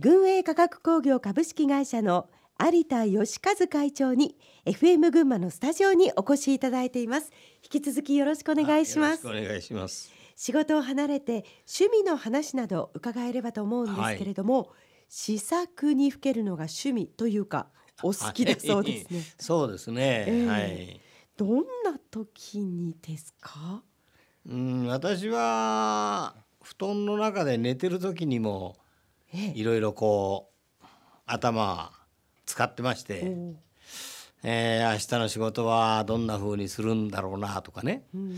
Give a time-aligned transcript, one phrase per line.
[0.00, 2.28] 軍営科学工業株式会社の
[2.64, 7.32] 有田義和会長に FM 群馬のスタジオにお越しいただいています。
[7.64, 9.26] 引き続きよろしくお願いします。
[9.26, 10.12] お願いします。
[10.36, 14.68] 仕事を離れて趣味の話など伺えればと思うんですけれども、はい、
[15.08, 17.66] 試作にふけるのが趣味というか
[18.04, 21.00] お好きだそうですね、はい、 そうですね、えー、はい。
[21.36, 23.82] どんな時にですか？
[24.46, 28.76] うん私は布団の中で寝てる時にも
[29.32, 30.50] いろいろこ
[30.82, 30.86] う
[31.26, 31.92] 頭
[32.46, 33.36] 使ってまして、
[34.42, 38.36] えー、明日の仕事はどんな風にするんだろうなとかね、うん、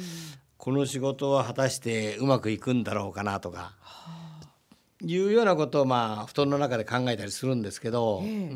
[0.56, 4.48] この仕事は果たしてうまくいくんだろうかなとか、はあ、
[5.02, 8.54] いうようなことをまあ布団の中で考えたりするんですけど、えー、う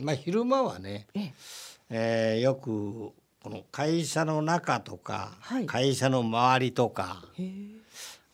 [0.04, 1.32] まあ昼間はね、えー、
[1.90, 7.24] えー、よくこの会社の中とか、はい、会社の周りとか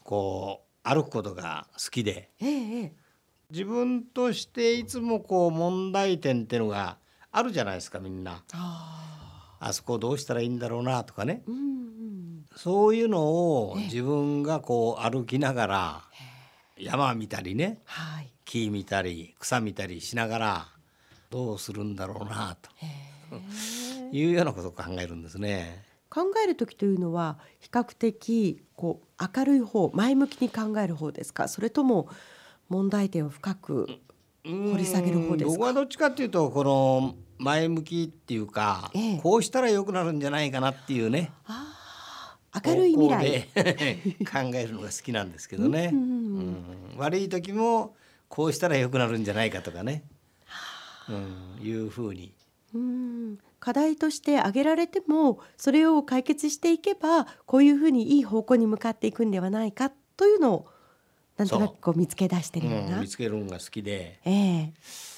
[0.04, 2.30] こう歩くことが好きで、
[3.50, 6.96] 自分としていつもこう問題点っていうのが
[7.30, 8.42] あるじゃないですかみんな。
[9.60, 16.02] あそこどうしたらいいんだろうなとかね、うんうん、そういうのを自分がこう歩きながら
[16.78, 20.66] 山見たりね、はい、木見たり草見たりしながら
[21.28, 22.70] どうするんだろうなと。
[24.10, 25.84] いうようなことを考えるんですね。
[26.10, 31.48] 考える時というのは比較的こう明るい方前向きに考える方ですか？
[31.48, 32.08] それとも
[32.68, 33.86] 問題点を深く
[34.44, 41.30] 掘り下げる方です僕はどっちかっていうとこの前向きっていうか、ええ、こうしたら良くなるんじゃないかなっていうね。
[42.66, 43.48] 明るい未来。
[44.24, 46.64] 考えるのが好きなんですけどね、うん、
[46.96, 47.94] 悪い時も
[48.28, 50.04] こうしたら良くなるんじゃないかとかね、
[51.08, 52.32] うん、いうふうに。
[52.74, 53.38] うん。
[53.60, 60.66] 課題として挙げられてもそれを解決していけばこういうふうにいい方向に向かっていくんではないかというのを
[61.38, 64.72] なんとなくこう見つけ出してるような、うん、見つけるのが好きで、ええ。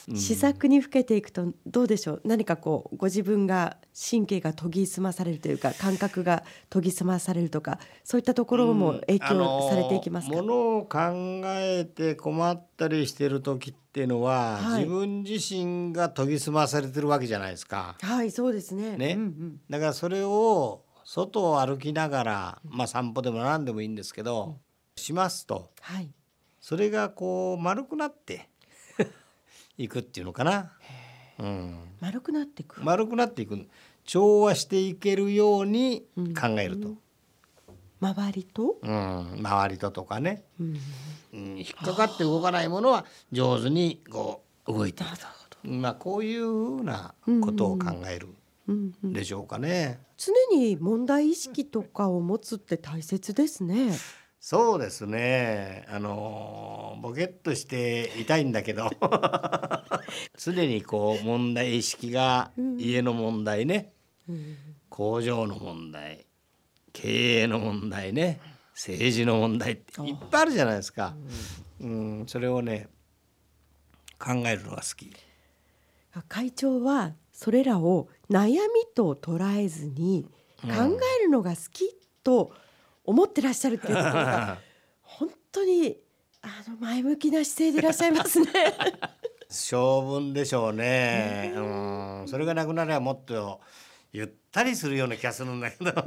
[0.09, 2.23] ー、試作にふけていくとどうでしょう？
[2.25, 3.79] 何かこうご自分が
[4.11, 10.99] 神経が研ぎ澄まされるというか感覚が研ぎ澄まされるとかそういったところも影響されていきますか、うん、ものを考
[11.47, 17.97] えて困ったりしてる時っていうのは、はい、自分自身が研ぎ澄まされてるわけじゃないですか。
[18.01, 18.97] はいそうですね。
[18.97, 24.59] ね、うんうん、だからそれを外を歩きながら、まあ、散歩でも何でもいいんですけど、
[24.95, 26.09] しますと、はい、
[26.61, 28.49] それがこう丸くなって
[29.79, 30.73] いくっていうのかな。
[31.39, 32.83] うん、丸くなっていく。
[32.83, 33.67] 丸くなっていく。
[34.05, 36.07] 調和していけるように
[36.39, 36.89] 考えると。
[36.89, 36.99] うん
[38.01, 40.77] 周りと、うん、周りととかね、うん、
[41.35, 45.11] うん、引っかかって動かないものは上手にこう動いていく。
[45.51, 48.29] と、まあ、こういうふうなことを考える
[49.05, 50.01] でしょうかね。
[50.17, 53.93] 常に問題意識とかを持つって大切ですね。
[54.43, 55.85] そうですね。
[55.91, 58.91] あのボケっとしていたいんだけど。
[60.37, 63.93] 常にこう問題意識が家の問題ね、
[64.29, 64.57] うん、
[64.89, 66.27] 工場の問題
[66.95, 68.41] 経営の問題ね。
[68.73, 71.15] 政治の問題っていっぱいあるじゃないですか、
[71.81, 72.89] うん、それをね
[74.19, 75.13] 考えるのが好き。
[76.29, 78.59] 会長はそれらを悩み
[78.95, 80.27] と捉えずに
[80.63, 80.69] 考
[81.21, 82.70] えるのが好きと、うん
[83.05, 84.59] 思ってらっしゃるっていうところが
[85.03, 85.97] 本当に
[86.43, 88.47] あの前向きな姿勢でいらっしゃいますね。
[89.49, 91.53] 性分でしょうね。
[91.57, 93.61] うん、それがなくなればもっと
[94.13, 95.93] ゆったりするような気がするんだけど。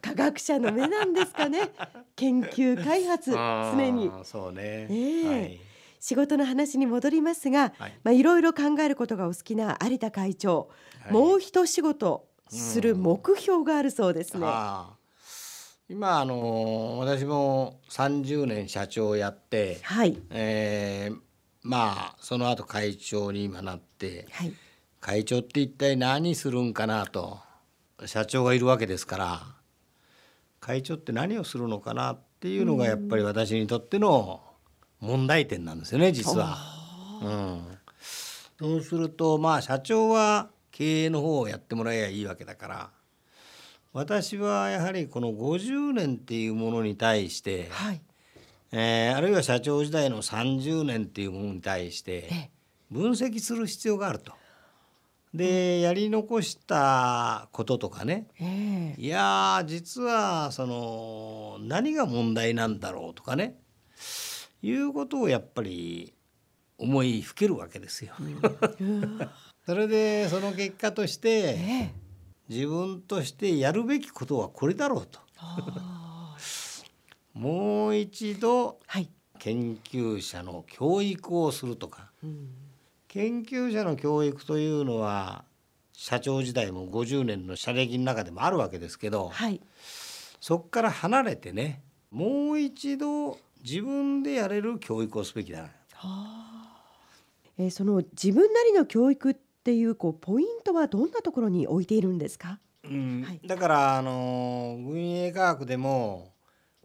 [0.00, 1.70] 科学者の目なんですかね。
[2.14, 4.10] 研究開発常に。
[4.22, 4.86] そうね。
[4.90, 5.60] えー、はい、
[5.98, 10.70] 仕事の話に戻りますが、はい、まあいろいろ考えることがお好きな有田会長、
[11.02, 14.46] はい、もう一仕事する目標があるそうですね。
[15.94, 21.16] 今あの私も30年社長をやって、はいえー、
[21.62, 24.52] まあその後会長に今なって、はい、
[24.98, 27.38] 会長って一体何するんかなと
[28.06, 29.42] 社長がいるわけですから
[30.58, 34.42] 会長って何をするのかなっていうのがやっぱり私にとっての
[34.98, 36.58] 問題点なんですよね実は。
[37.22, 37.78] うん、
[38.58, 43.03] そうするとまあ社長は経営の方をやってもらえばいいわけだから。
[43.94, 48.00] 私はやはりこの50年っていうものに対して、はい、
[48.72, 52.50] えー、あるいは社長時代の30年っていうものに対して
[52.90, 54.32] 分析する必要があると。
[55.32, 63.56] でやり残したこととかね、えー、いや実はその何が問題なんだろうとかね。
[64.60, 66.14] いうことをやっぱり
[66.78, 68.14] 思いふけるわけですよ。
[69.66, 72.03] それでその結果として、えー
[72.48, 75.20] 自分としてやるべきことはこれだろうと。
[77.34, 79.08] もう一度、はい、
[79.38, 82.48] 研究者の教育をするとか、うん、
[83.08, 85.44] 研究者の教育というのは
[85.92, 89.60] 社長時代も50年の社歴の中でもあるわけですけど、はい、
[90.40, 95.64] そこから離れてねもう一度自分でやれる教育をすべきだな。
[95.64, 95.70] は
[96.02, 96.82] あ、
[97.58, 103.24] えー、その自分なりの教育っていうこうポイントはどんなところに置いているんですか、うん。
[103.26, 106.34] はい、だからあの軍営科学でも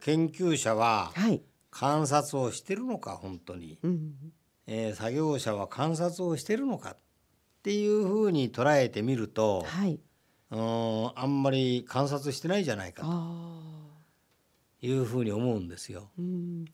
[0.02, 1.12] 研究者は
[1.72, 4.14] 観察をしてるのか本当に、うん、
[4.66, 6.98] えー、作業者は観察をしてるのかっ
[7.64, 10.00] ていうふうに捉えてみると、はい、
[10.52, 16.10] うんあんまり観察してないじゃないかというふうに思うんですよ。
[16.18, 16.66] うん、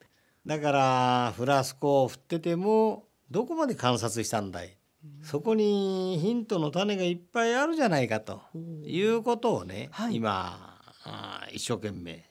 [0.45, 4.77] だからフラスコを振っててもどこまで観察したんだい、
[5.23, 8.41] そこにヒントの種がいっぱいあるじゃないかと。
[8.83, 10.79] いうことをね、はい、今
[11.51, 12.23] 一生懸命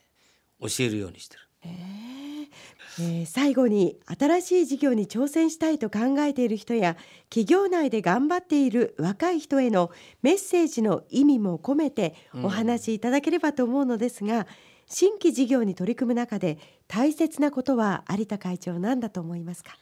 [0.60, 1.42] 教えるようにしてる。
[1.62, 6.96] えー、えー、最後に新しい事業に挑戦したいと考えている人や
[7.30, 9.90] 企業内で頑張っている若い人への
[10.22, 14.46] メッセージの意味も込めてお話しいただければと思うのですが、うん、
[14.86, 19.76] 新規事業に取り組む中で大切なことは有田会長何だと思いますか？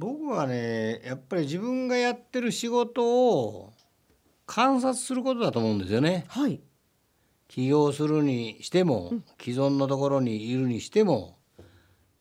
[0.00, 3.74] 僕はねやっぱり自分がやってる仕事を
[4.46, 6.24] 観察することだと思うんですよね。
[6.28, 6.58] はい、
[7.48, 11.36] 起業するにしても、既存のところにいるにしても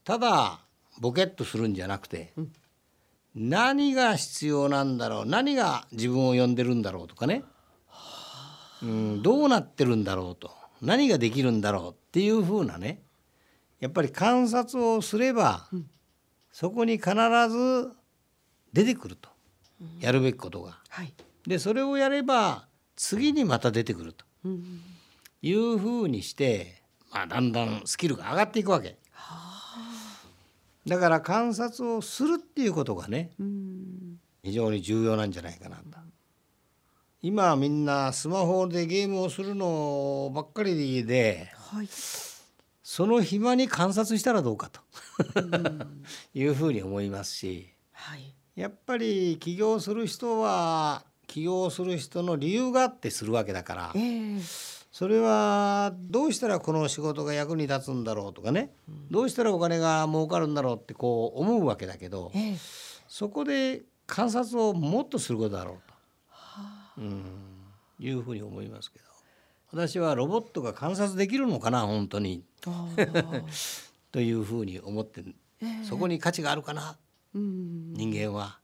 [0.04, 0.60] ただ
[1.00, 2.34] ボケっとするんじゃなくて、
[3.34, 7.44] 何が必要なんだろう何が自分を呼んでるんだろうとかね、
[8.84, 10.52] うん、どうなってるんだろうと
[10.82, 13.02] 何ができるんだろうっていうふうなね
[13.80, 15.70] やっぱり観察をすれば、
[16.52, 17.12] そこに必
[17.50, 17.92] ず
[18.74, 19.30] 出てくると、
[20.00, 20.80] やるべきことが。
[20.90, 21.14] はい、
[21.48, 24.26] でそれをやれば次にまた出てくると。
[24.46, 24.82] うん
[25.42, 28.98] いうふうにして、まあ、だんだんスキルが上がっていくわけ。
[30.86, 33.32] だから観察をするっていうことがね、
[34.44, 35.84] 非常に重要なんじゃないかなと。
[37.22, 41.88] 今みんなスマホでゲームをするのばっかりで、はい、
[42.90, 44.82] その暇に観察したらどうかと。
[46.34, 62.58] いうふうに思いますし、はい、やっぱり起業する人は起業する人の理由があってするわけだから、えーそれはどうしたらこの仕事が役に立つんだろうとかね、うん、どうしたらお金が儲かるんだろうってこう思うわけだけど、ええ、
[63.08, 65.94] そこで観察をもっとすることだろうと、
[66.28, 67.24] はあ、うん、
[68.00, 69.06] いうふうに思いますけど
[69.72, 72.44] 私はロボットが観察できるのかな本当に。
[74.12, 75.24] というふうに思って、
[75.62, 76.98] え、そこに価値があるかな、
[77.36, 78.60] うん、人間は。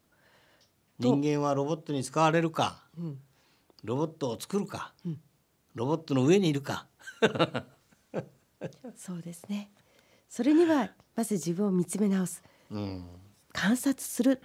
[0.98, 3.19] 人間はロボットに使われるか、うん、
[3.84, 5.22] ロボットを作るか、うん。
[5.75, 6.88] ロボットの上にいるか。
[8.96, 9.72] そうですね。
[10.28, 13.06] それにはまず自分を見つめ直す、うん、
[13.54, 14.42] 観察する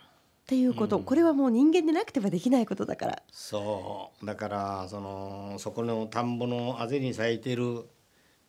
[0.50, 3.23] っていうこと、うん、これはもう人間でなくてはできないことだから。
[3.31, 4.26] そう。
[4.26, 7.88] だからそのそこの田んぼのあぜに咲いてる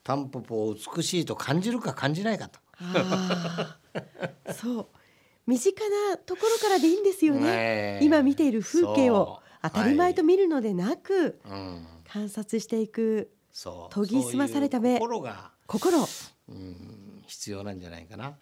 [0.03, 2.59] タンポポを美しいと感じるか感じないかと。
[4.51, 4.87] そう。
[5.45, 11.59] 身近なところからでいいんですよね、ね、今見ている風景を当たり前と見るのでなく、はい。
[11.59, 11.87] うん。
[12.11, 13.29] 観察していく
[13.93, 14.97] 研ぎ澄まされた目。
[14.97, 15.99] 心が心。
[16.49, 18.33] うん必要なんじゃないかな。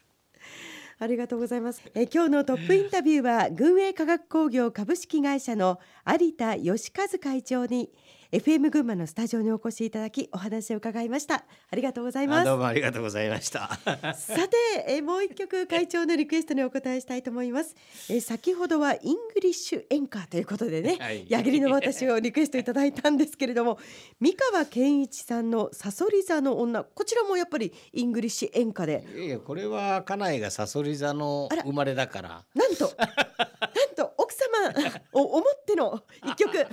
[1.02, 1.82] ありがとうございます。
[1.96, 7.90] え今日のトップインタビューは群栄化学工業株式会社の有田喜一会長に
[8.32, 11.46] FM 群馬のスタジオにお越しいただきお話を伺いました。
[11.72, 12.46] ありがとうございます。
[12.46, 13.80] どうもありがとうございました。
[14.14, 14.56] さて
[14.88, 17.76] えもう一曲会長のリクエストにお答えしたいと思います。
[18.08, 23.80] え先ほどはイングリッシュ演歌ということでね、はい、矢切の渡しをリクエストいただいたんですけれども
[24.22, 29.08] 美川憲一さんのさそり座の女こちらもやっぱりイングリッシュ演歌で。
[29.18, 36.68] いやこれは家内がさそり座の生まれだからなんとなんと奥様を思っての一曲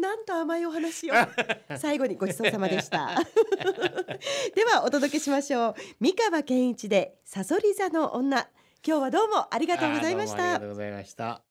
[0.00, 1.14] なんと甘いお話を
[1.76, 3.10] 最後にごちそうさまでした。
[4.54, 5.74] ではお届けしましょう。
[5.98, 8.48] 三河健一でさそり座の女。
[8.86, 10.42] 今日はどうもありがとうございました。
[10.42, 11.49] ありがとうございました